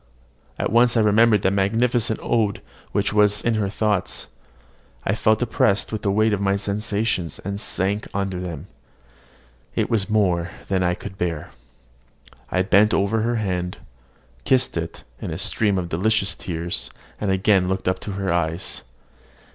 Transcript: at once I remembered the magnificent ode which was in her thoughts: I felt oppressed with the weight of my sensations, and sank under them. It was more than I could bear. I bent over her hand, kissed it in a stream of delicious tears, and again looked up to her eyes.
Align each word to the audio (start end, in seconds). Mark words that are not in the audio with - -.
at 0.57 0.71
once 0.71 0.97
I 0.97 1.01
remembered 1.01 1.43
the 1.43 1.51
magnificent 1.51 2.19
ode 2.23 2.63
which 2.91 3.13
was 3.13 3.43
in 3.43 3.53
her 3.53 3.69
thoughts: 3.69 4.29
I 5.05 5.13
felt 5.13 5.43
oppressed 5.43 5.91
with 5.91 6.01
the 6.01 6.09
weight 6.11 6.33
of 6.33 6.41
my 6.41 6.55
sensations, 6.55 7.37
and 7.37 7.61
sank 7.61 8.07
under 8.11 8.39
them. 8.39 8.65
It 9.75 9.91
was 9.91 10.09
more 10.09 10.49
than 10.69 10.81
I 10.81 10.95
could 10.95 11.19
bear. 11.19 11.51
I 12.49 12.63
bent 12.63 12.95
over 12.95 13.21
her 13.21 13.35
hand, 13.35 13.77
kissed 14.43 14.75
it 14.75 15.03
in 15.21 15.29
a 15.29 15.37
stream 15.37 15.77
of 15.77 15.89
delicious 15.89 16.35
tears, 16.35 16.89
and 17.19 17.29
again 17.29 17.67
looked 17.67 17.87
up 17.87 17.99
to 17.99 18.13
her 18.13 18.33
eyes. 18.33 18.81